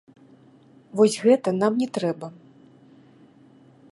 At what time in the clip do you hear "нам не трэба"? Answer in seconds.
1.61-2.27